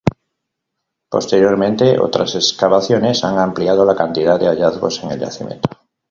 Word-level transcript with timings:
Posteriormente, 1.11 1.99
otras 1.99 2.33
excavaciones 2.33 3.23
han 3.23 3.37
ampliado 3.37 3.85
la 3.85 3.95
cantidad 3.95 4.39
de 4.39 4.47
hallazgos 4.47 5.03
en 5.03 5.11
el 5.11 5.19
yacimiento. 5.19 5.69